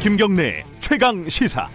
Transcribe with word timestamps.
김경래 0.00 0.64
최강 0.80 1.28
시사. 1.28 1.68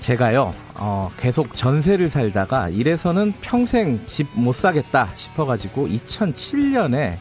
제가요, 0.00 0.54
어, 0.74 1.10
계속 1.18 1.54
전세를 1.56 2.08
살다가 2.08 2.68
이래서는 2.68 3.34
평생 3.40 4.04
집 4.06 4.26
못 4.34 4.54
사겠다 4.54 5.10
싶어가지고 5.14 5.88
2007년에 5.88 7.18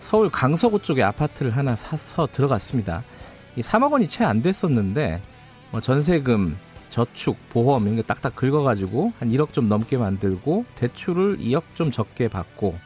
서울 0.00 0.28
강서구 0.28 0.80
쪽에 0.82 1.02
아파트를 1.02 1.56
하나 1.56 1.76
사서 1.76 2.28
들어갔습니다. 2.32 3.02
이 3.56 3.60
3억 3.62 3.92
원이 3.92 4.08
채 4.08 4.24
안 4.24 4.42
됐었는데, 4.42 5.20
뭐 5.70 5.80
전세금, 5.80 6.56
저축, 6.92 7.38
보험 7.48 7.84
이런 7.84 7.96
게 7.96 8.02
딱딱 8.02 8.36
긁어가지고 8.36 9.14
한 9.18 9.30
1억 9.30 9.54
좀 9.54 9.68
넘게 9.68 9.96
만들고 9.96 10.66
대출을 10.76 11.38
2억 11.38 11.62
좀 11.74 11.90
적게 11.90 12.28
받고 12.28 12.78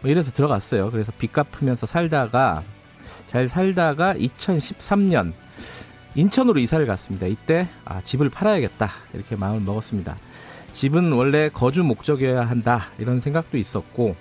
뭐 0.00 0.10
이래서 0.10 0.30
들어갔어요. 0.30 0.92
그래서 0.92 1.12
빚 1.18 1.32
갚으면서 1.32 1.84
살다가 1.84 2.62
잘 3.26 3.48
살다가 3.48 4.14
2013년 4.14 5.32
인천으로 6.14 6.60
이사를 6.60 6.86
갔습니다. 6.86 7.26
이때 7.26 7.68
아, 7.84 8.00
집을 8.00 8.30
팔아야겠다 8.30 8.90
이렇게 9.12 9.34
마음을 9.34 9.60
먹었습니다. 9.60 10.16
집은 10.72 11.10
원래 11.10 11.48
거주 11.48 11.82
목적이어야 11.82 12.48
한다 12.48 12.86
이런 12.98 13.18
생각도 13.18 13.58
있었고 13.58 14.14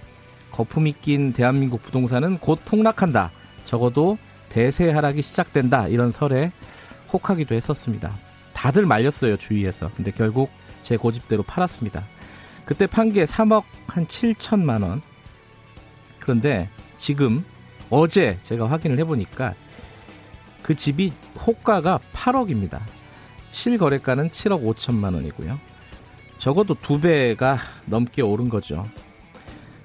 거품이 0.51 0.95
낀 1.01 1.31
대한민국 1.31 1.83
부동산은 1.83 2.39
곧 2.39 2.59
폭락한다. 2.65 3.29
적어도 3.65 4.17
대세 4.49 4.89
하락이 4.89 5.21
시작된다 5.21 5.87
이런 5.89 6.11
설에 6.11 6.51
혹하기도 7.13 7.53
했었습니다. 7.53 8.26
다들 8.57 8.87
말렸어요 8.87 9.37
주위에서. 9.37 9.91
근데 9.95 10.09
결국 10.09 10.49
제 10.81 10.97
고집대로 10.97 11.43
팔았습니다. 11.43 12.03
그때 12.65 12.87
판 12.87 13.11
게 13.11 13.23
3억 13.23 13.63
한 13.85 14.07
7천만 14.07 14.81
원. 14.81 15.03
그런데 16.19 16.67
지금 16.97 17.45
어제 17.91 18.39
제가 18.41 18.69
확인을 18.69 18.97
해보니까 18.97 19.53
그 20.63 20.75
집이 20.75 21.13
호가가 21.39 21.99
8억입니다. 22.13 22.79
실거래가는 23.51 24.29
7억 24.31 24.65
5천만 24.75 25.13
원이고요. 25.13 25.59
적어도 26.39 26.73
두 26.81 26.99
배가 26.99 27.59
넘게 27.85 28.23
오른 28.23 28.49
거죠. 28.49 28.83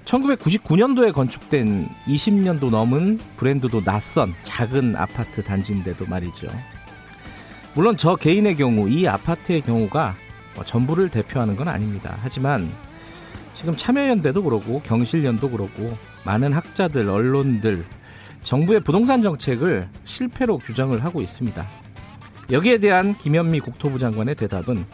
1999년도에 0.05 1.13
건축된 1.13 1.87
20년도 2.07 2.71
넘은 2.71 3.19
브랜드도 3.37 3.83
낯선 3.83 4.33
작은 4.43 4.95
아파트 4.95 5.43
단지인데도 5.43 6.07
말이죠. 6.07 6.47
물론 7.75 7.97
저 7.97 8.15
개인의 8.15 8.55
경우 8.55 8.87
이 8.89 9.07
아파트의 9.07 9.61
경우가 9.61 10.15
뭐 10.55 10.63
전부를 10.63 11.09
대표하는 11.09 11.55
건 11.55 11.67
아닙니다. 11.67 12.17
하지만 12.21 12.71
지금 13.55 13.75
참여연대도 13.75 14.43
그러고 14.43 14.81
경실련도 14.81 15.49
그러고 15.49 15.97
많은 16.23 16.53
학자들, 16.53 17.09
언론들, 17.09 17.83
정부의 18.43 18.81
부동산 18.81 19.23
정책을 19.23 19.87
실패로 20.03 20.59
규정을 20.59 21.03
하고 21.03 21.21
있습니다. 21.21 21.65
여기에 22.51 22.77
대한 22.79 23.17
김현미 23.17 23.61
국토부 23.61 23.97
장관의 23.97 24.35
대답은 24.35 24.85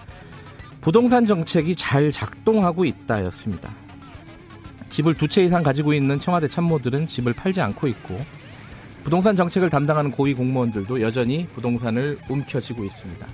부동산 0.82 1.26
정책이 1.26 1.76
잘 1.76 2.12
작동하고 2.12 2.86
있다였습니다. 2.86 3.70
집을 4.90 5.16
두 5.16 5.28
채 5.28 5.44
이상 5.44 5.64
가지고 5.64 5.94
있는 5.94 6.20
청와대 6.20 6.48
참모들은 6.48 7.08
집을 7.08 7.34
팔지 7.34 7.60
않고 7.62 7.88
있고 7.88 8.18
부동산 9.04 9.36
정책을 9.36 9.70
담당하는 9.70 10.12
고위 10.12 10.34
공무원들도 10.34 11.02
여전히 11.02 11.48
부동산을 11.56 12.18
움켜쥐고 12.30 12.84
있습니다. 12.84 13.28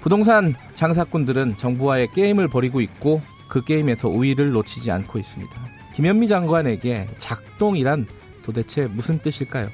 부동산 0.00 0.54
장사꾼들은 0.74 1.56
정부와의 1.56 2.08
게임을 2.12 2.48
벌이고 2.48 2.80
있고 2.80 3.20
그 3.48 3.64
게임에서 3.64 4.08
우위를 4.08 4.52
놓치지 4.52 4.90
않고 4.90 5.18
있습니다. 5.18 5.52
김현미 5.94 6.28
장관에게 6.28 7.06
작동이란 7.18 8.06
도대체 8.42 8.86
무슨 8.86 9.18
뜻일까요? 9.18 9.68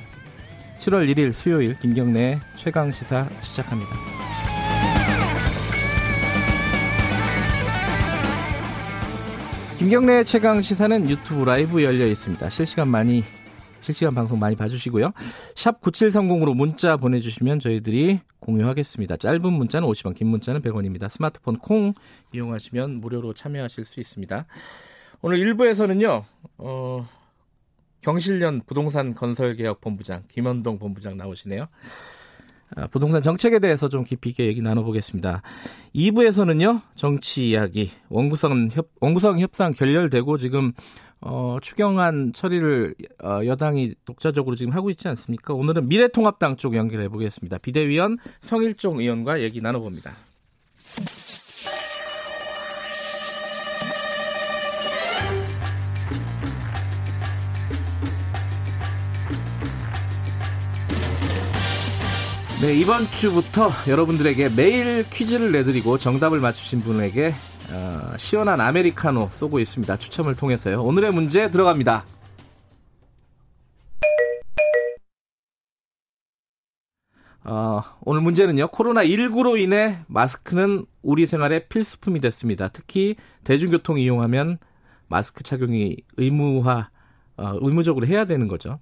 7월 0.79 1.13
1일 1.13 1.33
수요일 1.33 1.79
김경래 1.79 2.39
최강 2.57 2.91
시사 2.91 3.29
시작합니다. 3.43 3.91
김경래 9.79 10.23
최강 10.25 10.63
시사는 10.63 11.11
유튜브 11.11 11.45
라이브 11.45 11.83
열려 11.83 12.07
있습니다. 12.07 12.49
실시간 12.51 12.89
많이 12.89 13.25
실시간 13.83 14.15
방송 14.15 14.39
많이 14.39 14.57
봐주시고요. 14.57 15.13
샵 15.55 15.81
9730으로 15.83 16.55
문자 16.55 16.97
보내주시면 16.97 17.59
저희들이 17.59 18.21
공유하겠습니다. 18.39 19.17
짧은 19.19 19.53
문자는 19.53 19.87
50원, 19.87 20.15
긴 20.15 20.29
문자는 20.29 20.63
100원입니다. 20.63 21.09
스마트폰 21.09 21.59
콩 21.59 21.93
이용하시면 22.33 23.01
무료로 23.01 23.35
참여하실 23.35 23.85
수 23.85 24.01
있습니다. 24.01 24.47
오늘 25.21 25.39
1부에서는요, 25.39 26.25
어, 26.59 27.07
경실련 28.01 28.63
부동산 28.67 29.15
건설개혁 29.15 29.81
본부장 29.81 30.25
김현동 30.29 30.79
본부장 30.79 31.17
나오시네요. 31.17 31.67
아, 32.75 32.87
부동산 32.87 33.21
정책에 33.21 33.59
대해서 33.59 33.89
좀 33.89 34.03
깊이 34.05 34.31
있게 34.31 34.47
얘기 34.47 34.63
나눠보겠습니다. 34.63 35.43
2부에서는요, 35.95 36.81
정치 36.95 37.51
이야기, 37.51 37.91
원구성, 38.09 38.69
협, 38.73 38.89
원구성 39.01 39.41
협상 39.41 39.73
결렬되고 39.73 40.39
지금, 40.39 40.73
어, 41.25 41.59
추경안 41.63 42.33
처리를, 42.33 42.97
어, 43.23 43.41
여당이 43.45 43.95
독자적으로 44.05 44.57
지금 44.57 44.73
하고 44.73 44.91
있지 44.91 45.07
않습니까? 45.09 45.55
오늘은 45.55 45.89
미래통합당 45.89 46.57
쪽 46.57 46.75
연결해 46.75 47.09
보겠습니다. 47.09 47.59
비대위원 47.59 48.19
성일종 48.41 48.99
의원과 48.99 49.41
얘기 49.41 49.61
나눠봅니다. 49.61 50.13
네, 62.61 62.75
이번 62.77 63.07
주부터 63.07 63.71
여러분들에게 63.89 64.51
매일 64.51 65.05
퀴즈를 65.11 65.51
내드리고 65.51 65.99
정답을 65.99 66.39
맞추신 66.41 66.81
분에게 66.83 67.33
어, 67.71 68.17
시원한 68.17 68.61
아메리카노 68.61 69.31
쏘고 69.33 69.61
있습니다. 69.61 69.97
추첨을 69.97 70.37
통해서요. 70.37 70.83
오늘의 70.83 71.13
문제 71.13 71.51
들어갑니다. 71.51 72.05
어, 77.45 77.83
오늘 78.03 78.21
문제는요. 78.21 78.69
코로나19로 78.69 79.59
인해 79.59 79.99
마스크는 80.07 80.87
우리 81.03 81.27
생활의 81.27 81.69
필수품이 81.69 82.21
됐습니다. 82.21 82.69
특히 82.69 83.17
대중교통 83.45 83.99
이용하면 83.99 84.59
마스크 85.09 85.43
착용이 85.43 85.97
의무화, 86.17 86.91
어, 87.37 87.59
의무적으로 87.61 88.07
해야 88.07 88.25
되는 88.25 88.47
거죠. 88.47 88.79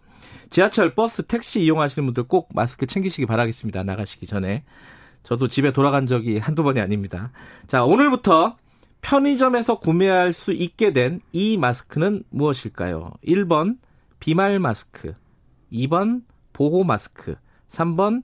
지하철, 0.50 0.94
버스, 0.94 1.22
택시 1.22 1.62
이용하시는 1.62 2.04
분들 2.06 2.24
꼭 2.24 2.50
마스크 2.54 2.86
챙기시기 2.86 3.26
바라겠습니다. 3.26 3.82
나가시기 3.82 4.26
전에. 4.26 4.64
저도 5.22 5.48
집에 5.48 5.72
돌아간 5.72 6.06
적이 6.06 6.38
한두 6.38 6.62
번이 6.62 6.80
아닙니다. 6.80 7.30
자, 7.66 7.84
오늘부터 7.84 8.56
편의점에서 9.02 9.78
구매할 9.80 10.32
수 10.32 10.52
있게 10.52 10.92
된 10.92 11.20
이 11.32 11.56
마스크는 11.56 12.24
무엇일까요? 12.30 13.12
1번 13.26 13.78
비말 14.18 14.58
마스크, 14.58 15.14
2번 15.72 16.22
보호 16.52 16.84
마스크, 16.84 17.36
3번 17.70 18.22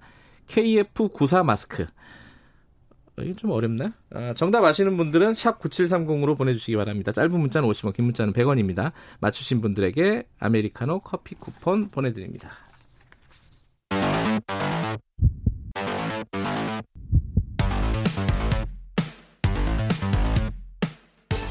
KF94 0.49 1.45
마스크. 1.45 1.87
어, 3.19 3.23
이게 3.23 3.35
좀 3.35 3.51
어렵나? 3.51 3.95
아, 4.11 4.35
정답 4.35 4.63
아시는 4.65 4.97
분들은 4.99 5.33
샵 5.35 5.59
9730으로 5.61 6.37
보내주시기 6.37 6.77
바랍니다. 6.77 7.13
짧은 7.13 7.33
문자는 7.33 7.67
50원, 7.69 7.95
긴 7.95 8.05
문자는 8.05 8.35
100원입니다. 8.35 8.93
맞추신 9.21 9.63
분들에게 9.63 10.25
아메리카노 10.39 11.01
커피 11.01 11.35
쿠폰 11.35 11.89
보내드립니다. 11.89 12.51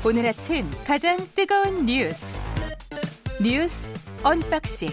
오늘 0.06 0.28
아침 0.28 0.70
가장 0.86 1.18
뜨거운 1.34 1.86
뉴스 1.88 2.40
뉴스 3.42 3.90
언박싱 4.24 4.90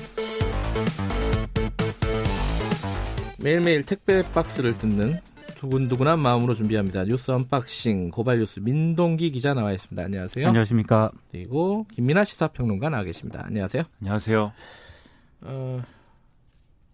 매일매일 3.45 3.85
택배 3.85 4.23
박스를 4.33 4.79
뜯는 4.79 5.21
두근두근한 5.57 6.19
마음으로 6.19 6.55
준비합니다. 6.55 7.05
뉴스 7.05 7.31
언박싱 7.31 8.11
고발 8.11 8.39
뉴스 8.39 8.61
민동기 8.61 9.31
기자 9.33 9.53
나와 9.55 9.73
있습니다. 9.73 10.03
안녕하세요. 10.03 10.47
안녕하십니까. 10.49 11.13
그리고 11.31 11.87
김민아 11.93 12.25
시사평론가 12.25 12.89
나와 12.89 13.05
계십니다. 13.05 13.43
안녕하세요. 13.45 13.83
안녕하세요. 14.01 14.53
어, 15.43 15.83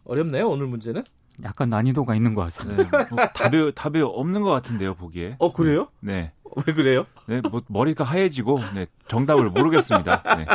어렵네요 0.05 0.49
오늘 0.49 0.67
문제는. 0.67 1.05
약간 1.45 1.71
난이도가 1.71 2.17
있는 2.17 2.35
것 2.35 2.43
같습니다. 2.43 2.83
네, 2.91 3.07
뭐 3.11 3.25
답이 3.29 3.73
답이 3.75 4.01
없는 4.01 4.43
것 4.43 4.51
같은데요 4.51 4.95
보기에. 4.95 5.37
어 5.39 5.53
그래요? 5.53 5.89
네. 6.01 6.33
왜 6.67 6.73
그래요? 6.75 7.05
네, 7.27 7.41
뭐 7.51 7.63
머리가 7.69 8.05
하얘지고 8.05 8.61
네, 8.75 8.87
정답을 9.09 9.51
모르겠습니다. 9.51 10.23
네. 10.37 10.47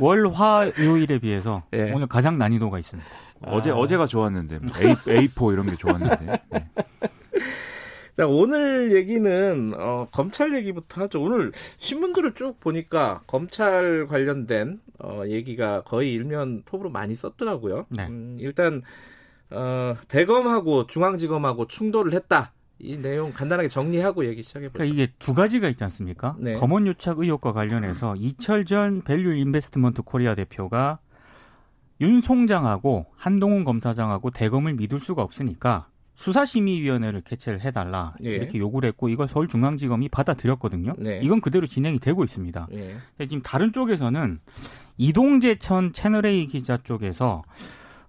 월 0.00 0.26
화 0.28 0.70
요일에 0.78 1.18
비해서 1.18 1.62
네. 1.70 1.92
오늘 1.92 2.06
가장 2.06 2.36
난이도가 2.38 2.78
있습니다. 2.78 3.08
어제 3.46 3.70
어제가 3.70 4.06
좋았는데 4.06 4.58
뭐 4.60 4.68
A 4.80 5.28
A4 5.28 5.52
이런 5.52 5.66
게 5.66 5.76
좋았는데. 5.76 6.38
네. 6.50 6.60
자, 8.16 8.26
오늘 8.26 8.92
얘기는 8.92 9.74
어, 9.76 10.08
검찰 10.10 10.54
얘기부터 10.54 11.02
하죠. 11.02 11.22
오늘 11.22 11.52
신문들을 11.76 12.32
쭉 12.32 12.58
보니까 12.60 13.20
검찰 13.26 14.06
관련된 14.06 14.80
어, 15.00 15.22
얘기가 15.26 15.82
거의 15.82 16.14
일면 16.14 16.62
톱으로 16.64 16.88
많이 16.88 17.14
썼더라고요. 17.14 17.84
네. 17.90 18.06
음, 18.06 18.36
일단 18.38 18.80
어, 19.50 19.94
대검하고 20.08 20.86
중앙지검하고 20.86 21.66
충돌을 21.66 22.14
했다. 22.14 22.52
이 22.78 22.96
내용 22.98 23.32
간단하게 23.32 23.68
정리하고 23.68 24.26
얘기 24.26 24.42
시작해 24.42 24.68
보죠. 24.68 24.74
그러니까 24.74 24.94
이게 24.94 25.12
두 25.18 25.34
가지가 25.34 25.68
있지 25.68 25.82
않습니까? 25.84 26.36
네. 26.38 26.54
검언 26.54 26.86
유착 26.86 27.18
의혹과 27.18 27.52
관련해서 27.52 28.16
이철전 28.16 29.02
밸류 29.02 29.34
인베스트먼트 29.34 30.02
코리아 30.02 30.34
대표가 30.34 30.98
윤 32.02 32.20
총장하고 32.20 33.06
한동훈 33.16 33.64
검사장하고 33.64 34.30
대검을 34.30 34.74
믿을 34.74 35.00
수가 35.00 35.22
없으니까 35.22 35.88
수사심의위원회를 36.16 37.22
개최를 37.22 37.60
해달라 37.60 38.14
예. 38.24 38.30
이렇게 38.30 38.58
요구를 38.58 38.88
했고 38.88 39.08
이걸 39.08 39.28
서울중앙지검이 39.28 40.08
받아들였거든요. 40.08 40.94
네. 40.98 41.20
이건 41.22 41.40
그대로 41.40 41.66
진행이 41.66 41.98
되고 41.98 42.24
있습니다. 42.24 42.68
예. 42.72 42.96
지금 43.20 43.42
다른 43.42 43.72
쪽에서는 43.72 44.40
이동재천 44.98 45.92
채널A 45.92 46.46
기자 46.46 46.78
쪽에서 46.82 47.42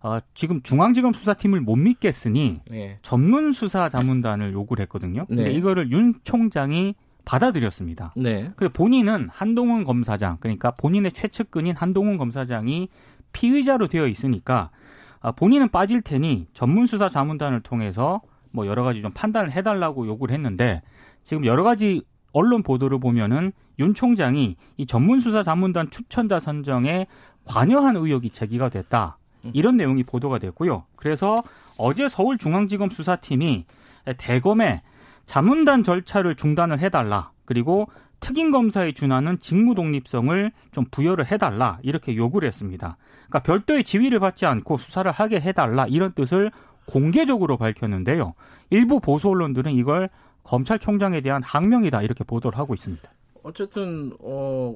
어, 0.01 0.19
지금 0.33 0.61
중앙지검 0.61 1.13
수사팀을 1.13 1.61
못 1.61 1.75
믿겠으니 1.75 2.61
예. 2.71 2.99
전문 3.01 3.51
수사 3.51 3.89
자문단을 3.89 4.53
요구를 4.53 4.83
했거든요. 4.83 5.25
근데 5.25 5.45
네. 5.45 5.51
이거를 5.51 5.91
윤 5.91 6.13
총장이 6.23 6.95
받아들였습니다. 7.25 8.13
네. 8.15 8.51
그 8.55 8.69
본인은 8.69 9.29
한동훈 9.31 9.83
검사장, 9.83 10.37
그러니까 10.39 10.71
본인의 10.71 11.11
최측근인 11.11 11.75
한동훈 11.75 12.17
검사장이 12.17 12.89
피의자로 13.33 13.87
되어 13.87 14.07
있으니까 14.07 14.69
아, 15.19 15.31
본인은 15.31 15.69
빠질 15.69 16.01
테니 16.01 16.47
전문 16.53 16.85
수사 16.85 17.09
자문단을 17.09 17.61
통해서 17.61 18.21
뭐 18.51 18.65
여러 18.65 18.83
가지 18.83 19.01
좀 19.01 19.11
판단을 19.11 19.51
해달라고 19.51 20.07
요구를 20.07 20.33
했는데 20.33 20.81
지금 21.23 21.45
여러 21.45 21.63
가지 21.63 22.01
언론 22.31 22.63
보도를 22.63 22.99
보면은 22.99 23.51
윤 23.79 23.93
총장이 23.93 24.55
이 24.77 24.85
전문 24.85 25.19
수사 25.19 25.43
자문단 25.43 25.89
추천자 25.89 26.39
선정에 26.39 27.07
관여한 27.45 27.95
의혹이 27.95 28.29
제기가 28.29 28.69
됐다. 28.69 29.17
이런 29.53 29.77
내용이 29.77 30.03
보도가 30.03 30.39
됐고요. 30.39 30.85
그래서 30.95 31.43
어제 31.77 32.09
서울중앙지검 32.09 32.89
수사팀이 32.89 33.65
대검에 34.17 34.81
자문단 35.25 35.83
절차를 35.83 36.35
중단을 36.35 36.79
해달라. 36.79 37.31
그리고 37.45 37.87
특임 38.19 38.51
검사에 38.51 38.93
준하는 38.93 39.39
직무 39.39 39.75
독립성을 39.75 40.51
좀 40.71 40.85
부여를 40.89 41.31
해달라. 41.31 41.79
이렇게 41.83 42.15
요구를 42.15 42.47
했습니다. 42.47 42.97
그러니까 43.27 43.39
별도의 43.39 43.83
지위를 43.83 44.19
받지 44.19 44.45
않고 44.45 44.77
수사를 44.77 45.09
하게 45.11 45.39
해달라. 45.39 45.85
이런 45.87 46.13
뜻을 46.13 46.51
공개적으로 46.87 47.57
밝혔는데요. 47.57 48.33
일부 48.69 48.99
보수 48.99 49.29
언론들은 49.29 49.73
이걸 49.73 50.09
검찰총장에 50.43 51.21
대한 51.21 51.43
항명이다. 51.43 52.01
이렇게 52.01 52.23
보도를 52.23 52.57
하고 52.57 52.73
있습니다. 52.73 53.03
어쨌든 53.43 54.13
어 54.19 54.75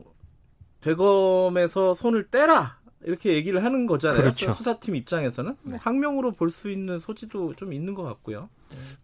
대검에서 0.81 1.93
손을 1.93 2.29
떼라 2.29 2.81
이렇게 3.03 3.33
얘기를 3.33 3.63
하는 3.63 3.88
거잖아요. 3.88 4.19
그렇죠. 4.21 4.51
수사팀 4.53 4.95
입장에서는 4.95 5.56
뭐 5.63 5.77
항명으로 5.81 6.31
볼 6.31 6.50
수 6.51 6.69
있는 6.69 7.00
소지도 7.00 7.56
좀 7.56 7.74
있는 7.74 7.94
것 7.94 8.03
같고요. 8.03 8.50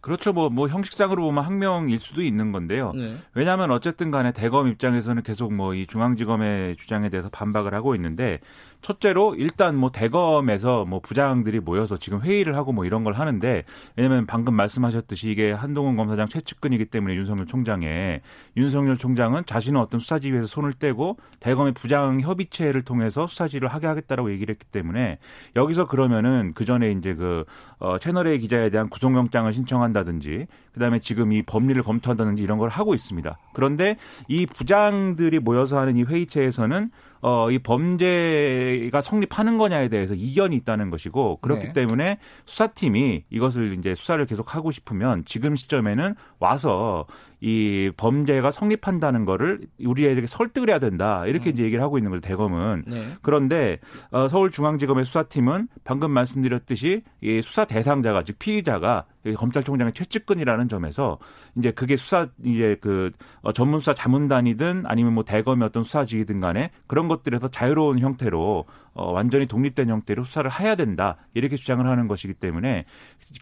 그렇죠. 0.00 0.32
뭐, 0.32 0.50
뭐 0.50 0.68
형식상으로 0.68 1.22
보면 1.22 1.44
항명일 1.44 1.98
수도 1.98 2.22
있는 2.22 2.52
건데요. 2.52 2.92
네. 2.94 3.16
왜냐하면 3.34 3.70
어쨌든 3.70 4.10
간에 4.10 4.32
대검 4.32 4.68
입장에서는 4.68 5.22
계속 5.22 5.54
뭐 5.54 5.78
이 5.78 5.86
중앙지검의 5.86 6.76
주장에 6.76 7.08
대해서 7.08 7.28
반박을 7.28 7.74
하고 7.74 7.94
있는데 7.94 8.40
첫째로 8.80 9.34
일단 9.34 9.76
뭐 9.76 9.90
대검에서 9.90 10.84
뭐 10.84 11.00
부장들이 11.00 11.60
모여서 11.60 11.96
지금 11.96 12.20
회의를 12.20 12.56
하고 12.56 12.72
뭐 12.72 12.84
이런 12.84 13.02
걸 13.02 13.14
하는데 13.14 13.64
왜냐면 13.96 14.26
방금 14.26 14.54
말씀하셨듯이 14.54 15.30
이게 15.30 15.50
한동훈 15.50 15.96
검사장 15.96 16.28
최측근이기 16.28 16.86
때문에 16.86 17.14
윤석열 17.14 17.46
총장에 17.46 18.20
윤석열 18.56 18.96
총장은 18.96 19.46
자신은 19.46 19.80
어떤 19.80 19.98
수사지휘에서 20.00 20.46
손을 20.46 20.72
떼고 20.74 21.16
대검의 21.40 21.72
부장 21.74 22.20
협의체를 22.20 22.82
통해서 22.82 23.26
수사지를 23.26 23.68
하게 23.68 23.88
하겠다라고 23.88 24.30
얘기를 24.30 24.52
했기 24.52 24.64
때문에 24.66 25.18
여기서 25.56 25.86
그러면은 25.86 26.52
그 26.54 26.64
전에 26.64 26.92
이제 26.92 27.14
그 27.14 27.44
어, 27.78 27.98
채널A 27.98 28.38
기자에 28.38 28.70
대한 28.70 28.88
구속영장을 28.88 29.52
신청한다든지 29.58 30.46
그다음에 30.72 30.98
지금 30.98 31.32
이 31.32 31.42
법리를 31.42 31.82
검토한다든지 31.82 32.42
이런 32.42 32.58
걸 32.58 32.68
하고 32.68 32.94
있습니다. 32.94 33.38
그런데 33.52 33.96
이 34.28 34.46
부장들이 34.46 35.40
모여서 35.40 35.78
하는 35.78 35.96
이 35.96 36.04
회의체에서는 36.04 36.90
어, 37.20 37.50
이 37.50 37.58
범죄가 37.58 39.00
성립하는 39.00 39.58
거냐에 39.58 39.88
대해서 39.88 40.14
이견이 40.14 40.56
있다는 40.56 40.90
것이고 40.90 41.38
그렇기 41.40 41.68
네. 41.68 41.72
때문에 41.72 42.18
수사팀이 42.46 43.24
이것을 43.30 43.76
이제 43.78 43.94
수사를 43.94 44.24
계속 44.26 44.54
하고 44.54 44.70
싶으면 44.70 45.24
지금 45.24 45.56
시점에는 45.56 46.14
와서 46.38 47.06
이 47.40 47.90
범죄가 47.96 48.50
성립한다는 48.50 49.24
거를 49.24 49.60
우리에게 49.84 50.26
설득을 50.26 50.70
해야 50.70 50.78
된다 50.80 51.24
이렇게 51.26 51.50
이제 51.50 51.62
얘기를 51.62 51.82
하고 51.82 51.96
있는 51.96 52.10
거죠 52.10 52.20
대검은 52.20 52.84
네. 52.86 53.12
그런데 53.22 53.78
어, 54.10 54.26
서울중앙지검의 54.28 55.04
수사팀은 55.04 55.68
방금 55.84 56.10
말씀드렸듯이 56.10 57.02
이 57.20 57.42
수사 57.42 57.64
대상자가 57.64 58.24
즉 58.24 58.38
피의자가 58.40 59.04
이 59.24 59.34
검찰총장의 59.34 59.92
최측근이라는 59.92 60.68
점에서 60.68 61.18
이제 61.56 61.70
그게 61.70 61.96
수사 61.96 62.28
이제 62.44 62.76
그 62.80 63.10
어, 63.42 63.52
전문 63.52 63.80
수사 63.80 63.94
자문단이든 63.94 64.84
아니면 64.86 65.14
뭐 65.14 65.24
대검의 65.24 65.66
어떤 65.66 65.82
수사지이든 65.82 66.40
간에 66.40 66.70
그런 66.86 67.07
것들에서 67.08 67.48
자유로운 67.48 67.98
형태로 67.98 68.64
어, 68.94 69.12
완전히 69.12 69.46
독립된 69.46 69.88
형태로 69.88 70.24
수사를 70.24 70.50
해야 70.60 70.74
된다 70.74 71.16
이렇게 71.34 71.56
주장을 71.56 71.86
하는 71.86 72.08
것이기 72.08 72.34
때문에 72.34 72.84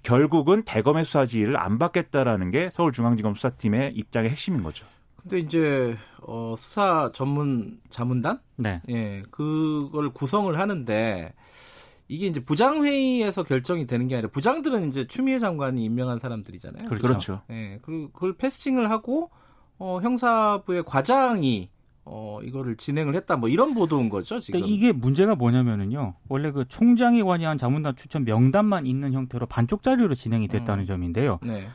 결국은 0.03 0.63
대검의 0.65 1.05
수사 1.05 1.27
지휘를 1.27 1.59
안 1.59 1.79
받겠다라는 1.79 2.51
게 2.51 2.71
서울중앙지검 2.73 3.35
수사팀의 3.35 3.95
입장의 3.95 4.31
핵심인 4.31 4.63
거죠. 4.63 4.87
근데 5.17 5.41
이제 5.41 5.97
어, 6.23 6.55
수사 6.57 7.11
전문 7.13 7.81
자문단 7.91 8.39
네. 8.57 8.81
예 8.89 9.23
그걸 9.31 10.11
구성을 10.11 10.57
하는데 10.57 11.35
이게 12.09 12.27
이제 12.27 12.39
부장 12.39 12.85
회의에서 12.85 13.43
결정이 13.43 13.87
되는 13.87 14.07
게 14.07 14.15
아니라 14.15 14.29
부장들은 14.31 14.89
이제 14.89 15.07
추미애 15.07 15.41
장관이 15.41 15.83
임명한 15.85 16.21
사람들이잖아요. 16.21 16.89
그렇죠. 16.89 17.03
그렇죠. 17.03 17.43
예 17.51 17.79
그리고 17.83 18.11
그걸 18.13 18.37
패스팅을 18.37 18.91
하고 18.91 19.31
어, 19.79 20.01
형사부의 20.01 20.85
과장이 20.85 21.71
어, 22.09 22.39
이거를 22.43 22.77
진행을 22.77 23.17
했다 23.17 23.37
뭐 23.37 23.49
이런 23.49 23.75
보도인 23.75 24.09
거죠 24.09 24.39
지금. 24.39 24.61
근데 24.61 24.73
이게 24.73 24.93
문제가 24.93 25.35
뭐냐면은요. 25.35 26.15
원래 26.29 26.53
그 26.53 26.65
총장이 26.69 27.23
관여한 27.23 27.59
자문단 27.59 27.97
추천 27.97 28.25
명단만 28.25 28.87
있는 28.87 29.13
형태로 29.13 29.47
반쪽짜리로 29.47 30.15
진행이 30.15 30.49
됐다는 30.49 30.85
음. 30.85 30.87
점인데요. 30.87 31.41
네. 31.43 31.67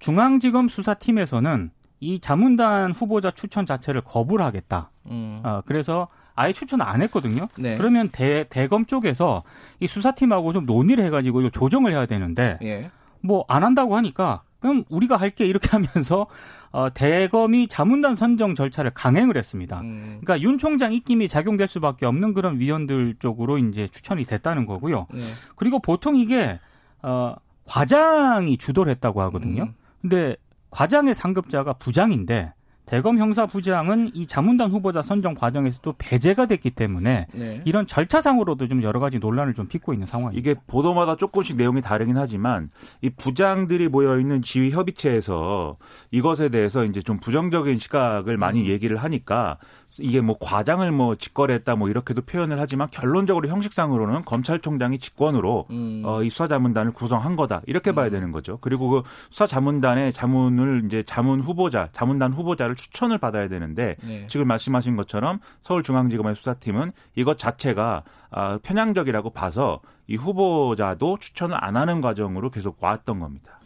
중앙지검 0.00 0.68
수사팀에서는 0.68 1.70
이 2.00 2.20
자문단 2.20 2.90
후보자 2.92 3.30
추천 3.30 3.64
자체를 3.64 4.02
거부를 4.02 4.44
하겠다. 4.44 4.90
음. 5.06 5.40
어, 5.44 5.62
그래서 5.64 6.08
아예 6.34 6.52
추천을 6.52 6.84
안 6.84 7.00
했거든요. 7.02 7.48
네. 7.56 7.76
그러면 7.78 8.10
대, 8.10 8.44
대검 8.50 8.84
쪽에서 8.86 9.44
이 9.80 9.86
수사팀하고 9.86 10.52
좀 10.52 10.66
논의를 10.66 11.02
해가지고 11.04 11.48
조정을 11.50 11.92
해야 11.92 12.06
되는데 12.06 12.58
예. 12.62 12.90
뭐안 13.22 13.64
한다고 13.64 13.96
하니까 13.96 14.42
그럼 14.66 14.84
우리가 14.88 15.16
할게 15.16 15.44
이렇게 15.46 15.68
하면서 15.68 16.26
어, 16.72 16.92
대검이 16.92 17.68
자문단 17.68 18.16
선정 18.16 18.54
절차를 18.54 18.92
강행을 18.92 19.36
했습니다. 19.36 19.80
음. 19.80 20.18
그러니까 20.20 20.40
윤 20.40 20.58
총장 20.58 20.92
입김이 20.92 21.28
작용될 21.28 21.68
수밖에 21.68 22.04
없는 22.04 22.34
그런 22.34 22.58
위원들 22.58 23.16
쪽으로 23.18 23.58
이제 23.58 23.88
추천이 23.88 24.24
됐다는 24.24 24.66
거고요. 24.66 25.06
네. 25.12 25.20
그리고 25.54 25.78
보통 25.80 26.16
이게 26.16 26.58
어, 27.02 27.36
과장이 27.64 28.58
주도를 28.58 28.90
했다고 28.92 29.22
하거든요. 29.22 29.64
음. 29.64 29.74
근데 30.00 30.36
과장의 30.70 31.14
상급자가 31.14 31.74
부장인데 31.74 32.52
대검 32.86 33.18
형사부장은 33.18 34.12
이 34.14 34.26
자문단 34.26 34.70
후보자 34.70 35.02
선정 35.02 35.34
과정에서 35.34 35.78
또 35.82 35.94
배제가 35.98 36.46
됐기 36.46 36.70
때문에 36.70 37.26
네. 37.32 37.62
이런 37.64 37.86
절차상으로도 37.86 38.68
좀 38.68 38.82
여러 38.84 39.00
가지 39.00 39.18
논란을 39.18 39.54
좀 39.54 39.66
빚고 39.66 39.92
있는 39.92 40.06
상황입니다. 40.06 40.38
이게 40.38 40.58
보도마다 40.68 41.16
조금씩 41.16 41.56
내용이 41.56 41.80
다르긴 41.82 42.16
하지만 42.16 42.70
이 43.02 43.10
부장들이 43.10 43.88
모여 43.88 44.18
있는 44.20 44.40
지휘 44.40 44.70
협의체에서 44.70 45.76
이것에 46.12 46.48
대해서 46.48 46.84
이제 46.84 47.02
좀 47.02 47.18
부정적인 47.18 47.80
시각을 47.80 48.36
많이 48.36 48.60
음. 48.62 48.66
얘기를 48.66 48.96
하니까 48.96 49.58
이게 50.00 50.20
뭐 50.20 50.36
과장을 50.40 50.90
뭐 50.92 51.16
직거래했다 51.16 51.74
뭐 51.74 51.88
이렇게도 51.88 52.22
표현을 52.22 52.60
하지만 52.60 52.88
결론적으로 52.90 53.48
형식상으로는 53.48 54.24
검찰총장이 54.24 55.00
직권으로 55.00 55.66
음. 55.70 56.02
어, 56.04 56.22
이 56.22 56.30
수사자문단을 56.30 56.92
구성한 56.92 57.34
거다 57.34 57.62
이렇게 57.66 57.90
봐야 57.92 58.10
되는 58.10 58.30
거죠. 58.30 58.58
그리고 58.60 58.88
그 58.90 59.02
수사자문단의 59.30 60.12
자문을 60.12 60.82
이제 60.86 61.02
자문 61.02 61.40
후보자, 61.40 61.88
자문단 61.92 62.32
후보자를 62.32 62.75
추천을 62.76 63.18
받아야 63.18 63.48
되는데 63.48 63.96
네. 64.02 64.26
지금 64.28 64.46
말씀하신 64.46 64.96
것처럼 64.96 65.40
서울중앙지검의 65.62 66.34
수사팀은 66.36 66.92
이것 67.16 67.38
자체가 67.38 68.04
아, 68.30 68.58
편향적이라고 68.62 69.30
봐서 69.30 69.80
이 70.06 70.16
후보자도 70.16 71.18
추천을 71.20 71.56
안 71.58 71.76
하는 71.76 72.00
과정으로 72.00 72.50
계속 72.50 72.76
왔던 72.80 73.18
겁니다. 73.20 73.58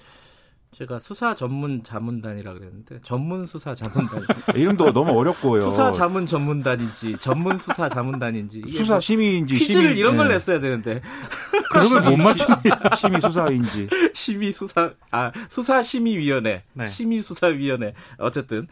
제가 0.72 0.98
수사 1.00 1.34
전문 1.34 1.82
자문단이라 1.82 2.54
그랬는데 2.54 3.00
전문 3.02 3.44
수사 3.44 3.74
자문단. 3.74 4.22
이름도 4.56 4.92
너무 4.92 5.10
어렵고요. 5.18 5.62
수사 5.64 5.92
자문 5.92 6.24
전문단인지 6.26 7.18
전문 7.18 7.58
수사 7.58 7.88
자문단인지 7.88 8.62
수사 8.72 8.94
뭐 8.94 9.00
심의인지 9.00 9.54
퀴즈를 9.56 9.90
심의- 9.94 9.98
이런 9.98 10.16
걸 10.16 10.26
예. 10.30 10.34
냈어야 10.34 10.60
되는데 10.60 11.02
그러면 11.70 12.04
못 12.10 12.16
맞춥니다. 12.16 12.94
심의 12.98 13.20
수사인지. 13.20 13.88
심의 14.12 14.52
수사 14.52 14.92
아 15.10 15.30
수사 15.48 15.82
심의위원회 15.82 16.64
네. 16.74 16.88
심의 16.88 17.22
수사위원회 17.22 17.94
어쨌든 18.18 18.66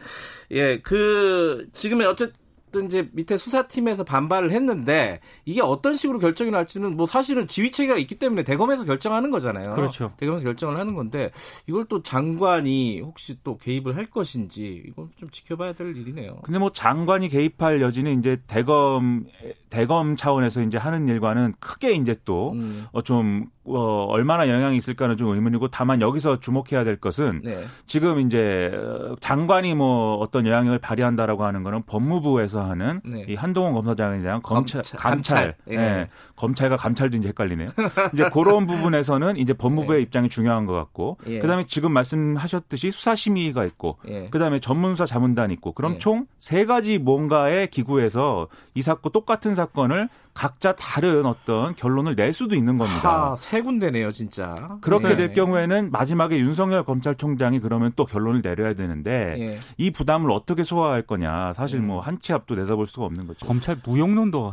예 0.51 0.79
그 0.83 1.67
지금은 1.73 2.05
어쨌 2.07 2.33
든 2.71 2.85
이제 2.85 3.09
밑에 3.13 3.37
수사팀에서 3.37 4.03
반발을 4.03 4.51
했는데 4.51 5.19
이게 5.45 5.61
어떤 5.61 5.95
식으로 5.95 6.19
결정이 6.19 6.51
날지는 6.51 6.95
뭐 6.95 7.05
사실은 7.05 7.47
지휘 7.47 7.71
체계가 7.71 7.97
있기 7.99 8.15
때문에 8.15 8.43
대검에서 8.43 8.85
결정하는 8.85 9.31
거잖아요. 9.31 9.71
그렇죠. 9.71 10.11
대검에서 10.17 10.43
결정을 10.43 10.77
하는 10.77 10.95
건데 10.95 11.31
이걸 11.67 11.85
또 11.85 12.03
장관이 12.03 13.01
혹시 13.01 13.37
또 13.43 13.57
개입을 13.57 13.95
할 13.95 14.05
것인지 14.05 14.83
이건 14.87 15.09
좀 15.17 15.29
지켜봐야 15.29 15.73
될 15.73 15.95
일이네요. 15.95 16.39
근데 16.43 16.59
뭐 16.59 16.71
장관이 16.71 17.29
개입할 17.29 17.81
여지는 17.81 18.19
이제 18.19 18.41
대검 18.47 19.25
대검 19.69 20.15
차원에서 20.15 20.61
이제 20.61 20.77
하는 20.77 21.07
일과는 21.07 21.53
크게 21.59 21.91
이제 21.93 22.15
또 22.25 22.51
음, 22.51 22.85
어, 22.91 23.01
좀, 23.01 23.47
어, 23.75 24.05
얼마나 24.09 24.47
영향이 24.49 24.77
있을까는 24.77 25.17
좀 25.17 25.29
의문이고, 25.29 25.69
다만 25.69 26.01
여기서 26.01 26.39
주목해야 26.39 26.83
될 26.83 26.97
것은, 26.97 27.41
네. 27.43 27.63
지금 27.85 28.19
이제, 28.19 28.71
어, 28.73 29.15
장관이 29.19 29.75
뭐 29.75 30.15
어떤 30.17 30.45
영향력을 30.45 30.79
발휘한다라고 30.79 31.43
하는 31.45 31.63
거는 31.63 31.83
법무부에서 31.83 32.63
하는 32.63 33.01
네. 33.03 33.25
이 33.27 33.35
한동훈 33.35 33.73
검사장에 33.73 34.21
대한 34.21 34.41
검찰, 34.41 34.81
감찰, 34.81 34.99
감찰. 34.99 35.55
예. 35.71 35.75
예. 35.75 36.09
검찰과 36.35 36.77
감찰도 36.77 37.17
이제 37.17 37.29
헷갈리네요. 37.29 37.69
이제 38.13 38.29
그런 38.29 38.65
부분에서는 38.65 39.37
이제 39.37 39.53
법무부의 39.53 40.01
입장이 40.03 40.29
중요한 40.29 40.65
것 40.65 40.73
같고, 40.73 41.17
네. 41.25 41.35
예. 41.35 41.39
그 41.39 41.47
다음에 41.47 41.65
지금 41.65 41.91
말씀하셨듯이 41.91 42.91
수사심의가 42.91 43.65
있고, 43.65 43.97
예. 44.07 44.29
그 44.29 44.39
다음에 44.39 44.59
전문수사 44.59 45.05
자문단이 45.05 45.53
있고, 45.55 45.73
그럼 45.73 45.95
예. 45.95 45.97
총세 45.97 46.65
가지 46.65 46.97
뭔가의 46.97 47.67
기구에서 47.67 48.47
이 48.73 48.81
사건, 48.81 49.11
똑같은 49.11 49.55
사건을 49.55 50.09
각자 50.39 50.73
다른 50.73 51.25
어떤 51.25 51.75
결론을 51.75 52.15
낼 52.15 52.31
수도 52.31 52.55
있는 52.55 52.77
겁니다. 52.77 53.31
하, 53.31 53.35
세 53.35 53.61
군데네요, 53.61 54.09
진짜. 54.11 54.77
그렇게 54.79 55.09
네. 55.09 55.15
될 55.17 55.33
경우에는 55.33 55.91
마지막에 55.91 56.37
윤석열 56.37 56.85
검찰총장이 56.85 57.59
그러면 57.59 57.91
또 57.97 58.05
결론을 58.05 58.41
내려야 58.41 58.73
되는데 58.73 59.35
예. 59.37 59.59
이 59.77 59.91
부담을 59.91 60.31
어떻게 60.31 60.63
소화할 60.63 61.01
거냐 61.01 61.51
사실 61.57 61.81
음. 61.81 61.87
뭐한 61.87 62.19
치 62.21 62.31
앞도 62.31 62.55
내다볼 62.55 62.87
수가 62.87 63.05
없는 63.07 63.27
거죠. 63.27 63.45
검찰 63.45 63.81
무용론도 63.85 64.51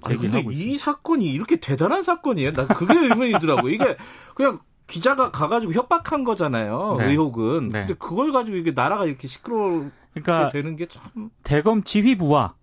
근데 0.00 0.22
제기하고 0.22 0.50
있습니다. 0.50 0.74
이 0.74 0.76
사건이 0.76 1.26
이렇게 1.26 1.60
대단한 1.60 2.02
사건이에요? 2.02 2.50
난 2.50 2.66
그게 2.66 2.98
의문이더라고. 2.98 3.68
이게 3.68 3.96
그냥 4.34 4.58
기자가 4.88 5.30
가가지고 5.30 5.72
협박한 5.72 6.24
거잖아요. 6.24 6.96
네. 6.98 7.12
의혹은. 7.12 7.68
네. 7.68 7.80
근데 7.82 7.94
그걸 7.94 8.32
가지고 8.32 8.56
이게 8.56 8.72
나라가 8.72 9.04
이렇게 9.04 9.28
시끄럽게 9.28 9.90
그러니까 10.14 10.48
되는 10.48 10.74
게 10.74 10.86
참. 10.86 11.30
대검 11.44 11.84
지휘부와 11.84 12.54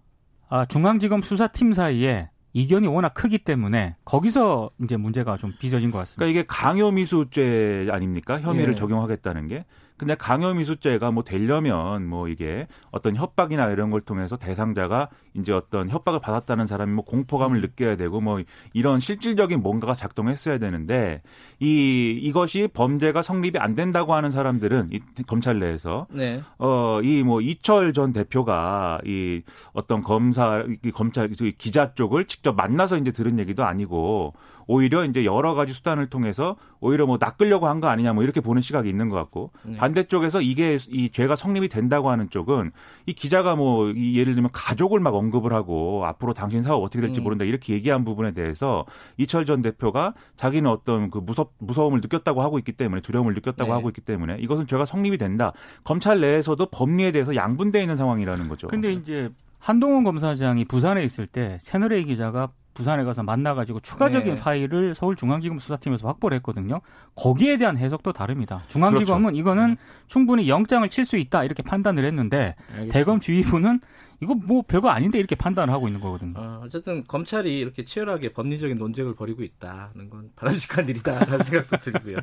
아, 0.50 0.66
중앙지검 0.66 1.22
수사팀 1.22 1.72
사이에 1.72 2.30
이견이 2.56 2.88
워낙 2.88 3.14
크기 3.14 3.38
때문에 3.38 3.98
거기서 4.06 4.72
이제 4.82 4.96
문제가 4.96 5.36
좀 5.36 5.54
빚어진 5.60 5.92
것 5.92 5.98
같습니다. 6.00 6.20
그러니까 6.20 6.40
이게 6.40 6.48
강요미수죄 6.48 7.90
아닙니까? 7.92 8.40
혐의를 8.40 8.72
예. 8.72 8.76
적용하겠다는 8.76 9.48
게. 9.48 9.66
근데 9.98 10.16
강요미수죄가 10.16 11.12
뭐 11.12 11.24
되려면 11.24 12.06
뭐 12.06 12.28
이게 12.28 12.68
어떤 12.92 13.16
협박이나 13.16 13.70
이런 13.70 13.92
걸 13.92 14.02
통해서 14.02 14.38
대상자가 14.38 15.10
이제 15.34 15.52
어떤 15.54 15.90
협박을 15.90 16.20
받았다는 16.20 16.68
사람이 16.68 16.94
뭐 16.94 17.04
공포감을 17.06 17.62
느껴야 17.62 17.96
되고 17.96 18.22
뭐 18.22 18.42
이런 18.74 19.00
실질적인 19.00 19.62
뭔가가 19.62 19.94
작동했어야 19.94 20.58
되는데 20.58 21.22
이 21.60 22.20
이것이 22.22 22.68
범죄가 22.74 23.22
성립이 23.22 23.58
안 23.60 23.76
된다고 23.76 24.14
하는 24.14 24.32
사람들은 24.32 24.90
이 24.92 25.00
검찰 25.28 25.60
내에서 25.60 26.08
네. 26.12 26.42
어, 26.58 27.00
이 27.02 27.24
뭐 27.26 27.42
이철 27.42 27.92
전 27.94 28.14
대표가 28.14 29.00
이 29.06 29.42
어떤 29.74 30.02
검사, 30.04 30.64
이 30.84 30.92
검찰, 30.92 31.32
이 31.42 31.52
기자 31.58 31.94
쪽을 31.94 32.26
직접 32.26 32.56
만나서 32.56 32.98
이제 32.98 33.12
들은 33.12 33.40
얘기도 33.40 33.64
아니고 33.66 34.34
오히려 34.68 35.06
이제 35.06 35.26
여러 35.26 35.54
가지 35.54 35.74
수단을 35.74 36.08
통해서 36.10 36.56
오히려 36.80 37.06
뭐 37.06 37.18
낚으려고 37.20 37.68
한 37.68 37.80
거 37.82 37.88
아니냐 37.88 38.14
뭐 38.14 38.24
이렇게 38.24 38.42
보는 38.42 38.62
시각이 38.62 38.90
있는 38.90 39.10
것 39.10 39.16
같고 39.18 39.52
네. 39.64 39.76
반대쪽에서 39.78 40.42
이게 40.42 40.78
이 40.90 41.10
죄가 41.10 41.36
성립이 41.36 41.68
된다고 41.70 42.10
하는 42.10 42.30
쪽은 42.30 42.72
이 43.06 43.14
기자가 43.14 43.56
뭐 43.56 43.92
이 43.92 44.18
예를 44.18 44.34
들면 44.34 44.50
가족을 44.54 45.00
막 45.00 45.14
언급을 45.16 45.54
하고 45.54 46.06
앞으로 46.06 46.34
당신 46.34 46.64
사업 46.64 46.84
어떻게 46.84 47.02
될지 47.02 47.20
음. 47.22 47.24
모른다 47.26 47.46
이렇게 47.46 47.74
얘기한 47.74 48.06
부분에 48.06 48.32
대해서 48.32 48.86
이철 49.18 49.46
전 49.46 49.62
대표가 49.62 50.14
자기는 50.38 50.70
어떤 50.70 51.10
그 51.12 51.20
무섭 51.20 51.54
무서움을 51.60 52.02
느꼈다고 52.02 52.42
하고 52.42 52.58
있기 52.60 52.72
때문에 52.72 53.02
두려움을 53.02 53.34
느꼈다고 53.36 53.70
네. 53.70 53.72
하고 53.72 53.90
있기 53.90 54.02
때문에 54.02 54.38
이것은 54.40 54.68
죄가 54.68 54.86
성립이 54.86 55.18
된다. 55.18 55.52
검찰 55.84 56.20
내에서도 56.22 56.66
법리에 56.68 57.12
대해서 57.12 57.36
양분돼 57.36 57.82
있는 57.82 57.96
상황이라는 57.96 58.48
거죠. 58.48 58.68
근데 58.68 58.94
이제 58.94 59.30
한동훈 59.60 60.04
검사장이 60.04 60.66
부산에 60.66 61.04
있을 61.04 61.28
때 61.28 61.60
채널A 61.64 62.06
기자가 62.06 62.50
부산에 62.76 63.04
가서 63.04 63.24
만나가지고 63.24 63.80
추가적인 63.80 64.36
네. 64.36 64.40
파일을 64.40 64.94
서울중앙지검 64.94 65.58
수사팀에서 65.60 66.08
확보를 66.08 66.36
했거든요. 66.38 66.82
거기에 67.16 67.58
대한 67.58 67.78
해석도 67.78 68.14
다릅니다. 68.14 68.62
중앙지검은 68.68 69.32
그렇죠. 69.32 69.40
이거는 69.40 69.78
충분히 70.06 70.48
영장을 70.48 70.88
칠 70.90 71.06
수 71.06 71.18
있다 71.18 71.44
이렇게 71.44 71.62
판단을 71.64 72.04
했는데 72.04 72.56
대검 72.92 73.20
지휘부는 73.20 73.80
이거 74.22 74.34
뭐 74.34 74.64
별거 74.68 74.90
아닌데 74.90 75.20
이렇게 75.20 75.36
판단을 75.36 75.74
하고 75.74 75.88
있는 75.88 76.02
거거든요. 76.02 76.34
어, 76.38 76.62
어쨌든 76.64 77.04
검찰이 77.08 77.60
이렇게 77.60 77.84
치열하게 77.84 78.34
법리적인 78.34 78.78
논쟁을 78.78 79.14
벌이고 79.16 79.44
있다는 79.44 80.10
건 80.10 80.32
바람직한 80.36 80.88
일이다라는 80.90 81.44
생각도 81.46 81.78
들고요. 81.78 82.18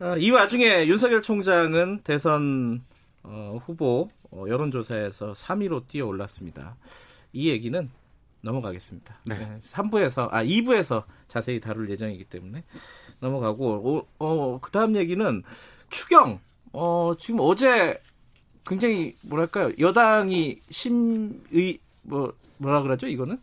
어, 0.00 0.16
이 0.16 0.30
와중에 0.30 0.86
윤석열 0.86 1.20
총장은 1.22 2.00
대선 2.04 2.82
어, 3.22 3.58
후보 3.66 4.08
어, 4.30 4.44
여론조사에서 4.48 5.32
3위로 5.32 5.86
뛰어 5.88 6.06
올랐습니다. 6.06 6.76
이 7.32 7.50
얘기는 7.50 7.90
넘어가겠습니다. 8.42 9.14
네. 9.26 9.58
3부에서 9.64 10.28
아 10.32 10.42
2부에서 10.42 11.04
자세히 11.28 11.60
다룰 11.60 11.90
예정이기 11.90 12.24
때문에 12.24 12.64
넘어가고 13.20 14.06
어, 14.18 14.24
어, 14.24 14.58
그다음 14.60 14.96
얘기는 14.96 15.42
추경 15.90 16.40
어, 16.72 17.12
지금 17.18 17.40
어제 17.40 18.00
굉장히 18.66 19.14
뭐랄까요 19.22 19.70
여당이 19.78 20.60
심의 20.70 21.78
뭐 22.02 22.32
뭐라 22.58 22.82
그러죠 22.82 23.06
이거는 23.06 23.38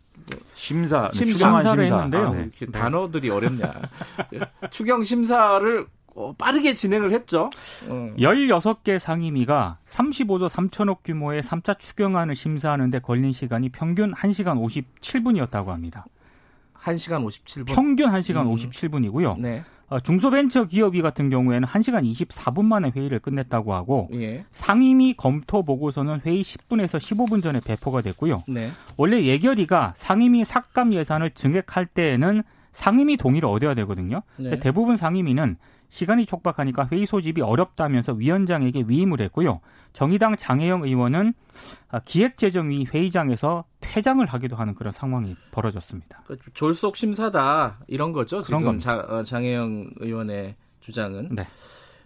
심사, 0.54 1.08
네, 1.10 1.16
심- 1.16 1.28
추경안 1.28 1.60
심사를 1.62 1.84
심사. 1.84 1.96
했는데요. 1.96 2.22
아, 2.24 2.28
아, 2.28 2.32
네. 2.32 2.42
이렇게 2.42 2.66
네. 2.66 2.72
단어들이 2.72 3.30
어렵냐 3.30 3.72
추경 4.70 5.04
심사를 5.04 5.86
어, 6.18 6.34
빠르게 6.36 6.74
진행을 6.74 7.12
했죠. 7.12 7.48
어. 7.86 8.10
16개 8.18 8.98
상임위가 8.98 9.78
35조 9.88 10.48
3천억 10.48 10.98
규모의 11.04 11.42
3차 11.42 11.78
추경안을 11.78 12.34
심사하는데 12.34 12.98
걸린 12.98 13.32
시간이 13.32 13.68
평균 13.68 14.12
1시간 14.12 14.58
57분이었다고 15.00 15.66
합니다. 15.66 16.06
1시간 16.82 17.24
57분. 17.24 17.66
평균 17.66 18.10
1시간 18.10 18.46
음. 18.46 18.54
57분이고요. 18.56 19.38
네. 19.38 19.62
어, 19.90 20.00
중소벤처기업위 20.00 21.02
같은 21.02 21.30
경우에는 21.30 21.66
1시간 21.68 22.04
24분 22.04 22.64
만에 22.64 22.90
회의를 22.94 23.20
끝냈다고 23.20 23.72
하고 23.72 24.10
예. 24.12 24.44
상임위 24.52 25.14
검토 25.14 25.62
보고서는 25.62 26.18
회의 26.26 26.42
10분에서 26.42 26.98
15분 26.98 27.42
전에 27.42 27.60
배포가 27.64 28.02
됐고요. 28.02 28.42
네. 28.48 28.70
원래 28.96 29.22
예결위가 29.22 29.94
상임위 29.96 30.44
삭감 30.44 30.92
예산을 30.92 31.30
증액할 31.30 31.86
때에는 31.86 32.42
상임위 32.72 33.16
동의를 33.16 33.48
얻어야 33.48 33.74
되거든요. 33.74 34.22
네. 34.36 34.58
대부분 34.60 34.96
상임위는 34.96 35.56
시간이 35.88 36.26
촉박하니까 36.26 36.88
회의 36.92 37.06
소집이 37.06 37.40
어렵다면서 37.40 38.12
위원장에게 38.12 38.84
위임을 38.86 39.20
했고요. 39.22 39.60
정의당 39.92 40.36
장혜영 40.36 40.84
의원은 40.84 41.32
아, 41.90 41.98
기획재정위 42.00 42.86
회의장에서 42.92 43.64
퇴장을 43.80 44.24
하기도 44.24 44.56
하는 44.56 44.74
그런 44.74 44.92
상황이 44.92 45.34
벌어졌습니다. 45.50 46.22
그 46.26 46.36
졸속 46.54 46.96
심사다 46.96 47.78
이런 47.88 48.12
거죠. 48.12 48.42
그런 48.42 48.60
지금 48.60 48.62
겁니다. 48.64 49.06
자, 49.06 49.12
어, 49.14 49.22
장혜영 49.24 49.90
의원의 49.96 50.56
주장은. 50.80 51.30
네. 51.34 51.46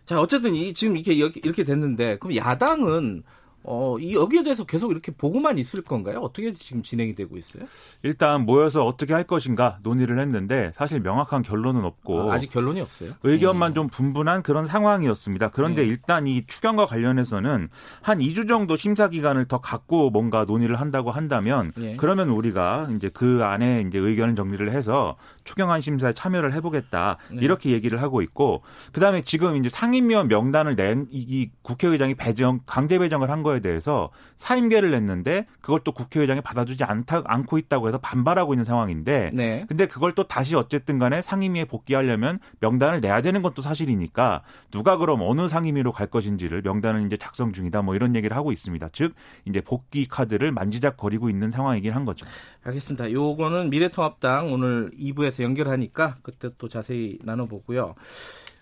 자 0.07 0.21
어쨌든 0.21 0.55
이 0.55 0.75
지금 0.75 0.97
이렇게- 0.97 1.41
이렇게 1.45 1.65
됐는데 1.65 2.19
그럼 2.19 2.37
야당은 2.37 3.23
어, 3.65 3.97
이 3.99 4.15
여기에 4.15 4.43
대해서 4.43 4.65
계속 4.65 4.91
이렇게 4.91 5.13
보고만 5.13 5.59
있을 5.59 5.83
건가요? 5.83 6.19
어떻게 6.19 6.53
지금 6.53 6.83
진행이 6.83 7.15
되고 7.15 7.37
있어요? 7.37 7.65
일단 8.03 8.45
모여서 8.45 8.85
어떻게 8.85 9.13
할 9.15 9.25
것인가 9.25 9.79
논의를 9.83 10.19
했는데 10.19 10.73
사실 10.75 11.01
명확한 11.01 11.43
결론은 11.43 11.85
없고 11.85 12.33
아, 12.33 12.39
직 12.39 12.51
결론이 12.51 12.81
없어요. 12.81 13.13
의견만 13.23 13.75
좀 13.75 13.89
분분한 13.89 14.43
그런 14.43 14.67
상황이었습니다. 14.67 15.51
그런데 15.51 15.83
네. 15.83 15.89
일단 15.89 16.27
이 16.27 16.45
추경과 16.47 16.87
관련해서는 16.87 17.69
한 18.01 18.19
2주 18.19 18.49
정도 18.49 18.77
심사 18.77 19.09
기간을 19.09 19.47
더 19.47 19.61
갖고 19.61 20.11
뭔가 20.11 20.45
논의를 20.45 20.77
한다고 20.81 21.11
한다면 21.11 21.73
네. 21.77 21.97
그러면 21.97 22.31
우리가 22.31 22.89
이제 22.97 23.11
그 23.13 23.41
안에 23.45 23.85
이제 23.87 23.99
의견을 23.99 24.35
정리를 24.35 24.71
해서 24.73 25.17
추경안 25.45 25.81
심사에 25.81 26.13
참여를 26.13 26.53
해보겠다 26.55 27.19
네. 27.31 27.43
이렇게 27.43 27.71
얘기를 27.71 28.01
하고 28.03 28.23
있고 28.23 28.63
그다음에 28.93 29.23
지금 29.23 29.57
이제 29.57 29.69
상임위원 29.69 30.29
명단을 30.29 30.75
낸 30.77 31.07
이 31.13 31.51
국회의장이 31.63 32.15
배정 32.15 32.61
강제 32.67 32.99
배정을 32.99 33.31
한 33.31 33.43
거에 33.43 33.52
거에 33.53 33.61
대해서 33.61 34.11
사임계를 34.37 34.91
냈는데 34.91 35.47
그걸 35.61 35.81
또 35.85 35.93
국회의장이 35.93 36.41
받아주지 36.41 36.85
않다, 36.85 37.23
않고 37.25 37.59
있다고 37.59 37.89
해서 37.89 37.99
반발하고 37.99 38.55
있는 38.55 38.65
상황인데 38.65 39.31
네. 39.33 39.65
근데 39.69 39.87
그걸 39.87 40.15
또 40.15 40.27
다시 40.27 40.57
어쨌든 40.57 40.99
간에 40.99 41.23
상임위에 41.23 41.67
복귀하려면 41.67 42.39
명단을 42.61 43.01
내야 43.01 43.21
되는 43.21 43.43
것도 43.43 43.63
사실이니까 43.63 44.43
누가 44.71 44.97
그럼 44.97 45.21
어느 45.23 45.49
상임위로 45.49 45.93
갈 45.93 46.07
것인지를 46.07 46.63
명단을 46.63 47.05
이제 47.07 47.17
작성 47.17 47.53
중이다 47.53 47.83
뭐 47.83 47.95
이런 47.95 48.17
얘기를 48.17 48.37
하고 48.37 48.53
있습니다. 48.53 48.89
즉 48.93 49.15
이제 49.45 49.61
복귀 49.61 50.07
카드를 50.07 50.53
만지작거리고 50.53 51.29
있는 51.29 51.51
상황이긴 51.51 51.93
한 51.93 52.05
거죠. 52.05 52.27
알겠습니다. 52.65 53.13
요거는 53.13 53.71
미래통합당 53.71 54.53
오늘 54.53 54.91
2부에서 54.99 55.43
연결하니까 55.43 56.17
그때 56.23 56.51
또 56.59 56.69
자세히 56.69 57.19
나눠보고요. 57.23 57.95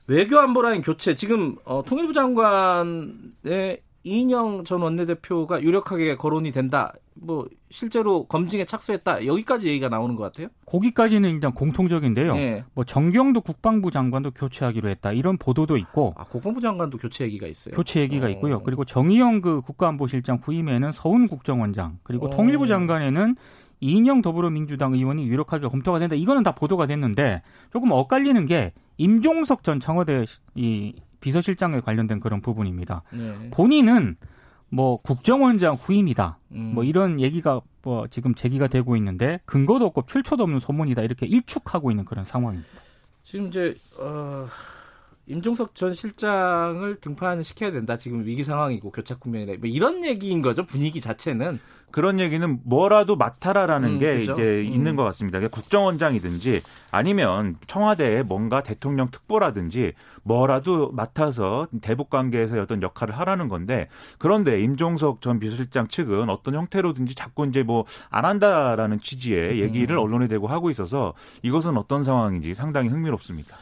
외교안보라인 0.06 0.82
교체 0.82 1.14
지금 1.14 1.56
어, 1.64 1.85
통일부 1.87 2.12
장관의 2.12 3.80
이인영 4.02 4.64
전 4.64 4.80
원내대표가 4.80 5.62
유력하게 5.62 6.16
거론이 6.16 6.52
된다. 6.52 6.92
뭐 7.14 7.47
실제로 7.71 8.25
검증에 8.25 8.64
착수했다. 8.64 9.26
여기까지 9.26 9.69
얘기가 9.69 9.88
나오는 9.90 10.16
것 10.16 10.25
같아요. 10.25 10.49
거기까지는 10.66 11.28
일단 11.30 11.52
공통적인데요. 11.52 12.35
네. 12.35 12.64
뭐 12.75 12.85
정경도 12.85 13.42
국방부 13.42 13.90
장관도 13.90 14.30
교체하기로 14.30 14.88
했다. 14.88 15.12
이런 15.12 15.37
보도도 15.37 15.76
있고 15.76 16.14
아, 16.16 16.25
국방부 16.25 16.61
장관도 16.61 16.97
교체 16.97 17.25
얘기가 17.25 17.47
있어요. 17.47 17.75
교체 17.75 18.00
얘기가 18.00 18.26
어. 18.26 18.30
있고요. 18.30 18.62
그리고 18.62 18.85
정의영 18.87 19.42
그 19.42 19.61
국가안보실장 19.61 20.40
후임에는 20.42 20.92
서훈 20.92 21.28
국정원장 21.28 21.99
그리고 22.02 22.26
어. 22.26 22.30
통일부 22.30 22.66
장관에는 22.66 23.37
이인영 23.80 24.23
더불어민주당 24.23 24.95
의원이 24.95 25.26
유력하게 25.26 25.69
검토가 25.69 25.99
된다. 25.99 26.14
이거는 26.14 26.42
다 26.42 26.52
보도가 26.52 26.87
됐는데 26.87 27.42
조금 27.71 27.90
엇갈리는 27.90 28.47
게 28.47 28.73
임종석 28.99 29.62
전 29.62 29.80
청와대 29.80 30.25
이 30.54 30.95
비서실장에 31.20 31.80
관련된 31.80 32.20
그런 32.20 32.40
부분입니다. 32.40 33.02
네. 33.12 33.50
본인은 33.50 34.16
뭐 34.68 35.00
국정원장 35.00 35.74
후임이다. 35.74 36.38
음. 36.52 36.72
뭐 36.74 36.84
이런 36.84 37.20
얘기가 37.20 37.60
뭐 37.82 38.06
지금 38.08 38.34
제기가 38.34 38.68
되고 38.68 38.96
있는데 38.96 39.40
근거도 39.44 39.86
없고 39.86 40.06
출처도 40.06 40.42
없는 40.44 40.58
소문이다. 40.58 41.02
이렇게 41.02 41.26
일축하고 41.26 41.90
있는 41.90 42.04
그런 42.04 42.24
상황입니다. 42.24 42.68
지금 43.24 43.48
이제 43.48 43.74
어, 43.98 44.46
임종석 45.26 45.74
전 45.74 45.94
실장을 45.94 47.00
등판시켜야 47.00 47.70
된다. 47.70 47.96
지금 47.96 48.24
위기 48.24 48.42
상황이고 48.44 48.90
교착 48.90 49.20
국면이다. 49.20 49.54
뭐 49.58 49.68
이런 49.68 50.04
얘기인 50.04 50.42
거죠. 50.42 50.66
분위기 50.66 51.00
자체는. 51.00 51.60
그런 51.90 52.20
얘기는 52.20 52.59
뭐라도 52.64 53.16
맡아라라는 53.16 53.88
음, 53.94 53.99
게 53.99 54.18
그죠? 54.18 54.32
이제 54.32 54.42
음. 54.42 54.73
있는 54.73 54.97
것 54.97 55.04
같습니다. 55.04 55.40
국정원장이든지 55.49 56.61
아니면 56.90 57.56
청와대에 57.66 58.23
뭔가 58.23 58.62
대통령 58.62 59.11
특보라든지 59.11 59.92
뭐라도 60.23 60.90
맡아서 60.92 61.68
대북 61.80 62.11
관계에서 62.11 62.61
어떤 62.61 62.82
역할을 62.82 63.16
하라는 63.18 63.49
건데 63.49 63.88
그런데 64.18 64.61
임종석 64.61 65.20
전 65.20 65.38
비서실장 65.38 65.88
측은 65.88 66.28
어떤 66.28 66.54
형태로든지 66.54 67.14
자꾸 67.14 67.47
이제 67.47 67.62
뭐 67.62 67.85
안 68.11 68.25
한다라는 68.25 69.00
취지의 69.00 69.62
얘기를 69.62 69.97
음. 69.97 70.02
언론에 70.02 70.28
대고 70.28 70.47
하고 70.47 70.70
있어서 70.70 71.14
이것은 71.42 71.76
어떤 71.76 72.02
상황인지 72.04 72.54
상당히 72.54 72.88
흥미롭습니다. 72.88 73.56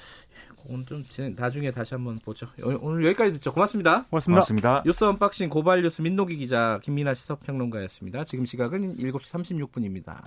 그건 0.69 0.85
좀 0.85 1.03
진행- 1.09 1.35
나중에 1.35 1.71
다시 1.71 1.95
한번 1.95 2.19
보죠. 2.19 2.47
오늘- 2.63 2.79
오늘 2.83 3.05
여기까지 3.07 3.33
듣죠. 3.33 3.55
고맙습니다. 3.55 4.05
고맙습니다. 4.11 4.37
고맙습니다. 4.41 4.83
뉴스 4.85 5.03
언박싱 5.05 5.49
고발 5.49 5.81
뉴스 5.81 6.03
민동기 6.03 6.37
기자 6.37 6.79
김민하 6.83 7.15
시사평론가였습니다. 7.15 8.25
지금 8.25 8.45
시각은 8.45 8.97
7시 8.99 9.33
36분입니다. 9.33 10.23